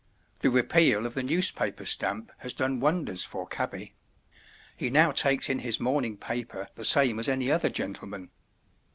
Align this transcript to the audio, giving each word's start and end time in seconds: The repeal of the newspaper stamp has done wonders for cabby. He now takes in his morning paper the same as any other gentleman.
The 0.39 0.49
repeal 0.49 1.05
of 1.05 1.13
the 1.13 1.21
newspaper 1.21 1.85
stamp 1.85 2.31
has 2.39 2.55
done 2.55 2.79
wonders 2.79 3.23
for 3.23 3.45
cabby. 3.45 3.93
He 4.75 4.89
now 4.89 5.11
takes 5.11 5.47
in 5.47 5.59
his 5.59 5.79
morning 5.79 6.17
paper 6.17 6.69
the 6.73 6.85
same 6.85 7.19
as 7.19 7.29
any 7.29 7.51
other 7.51 7.69
gentleman. 7.69 8.31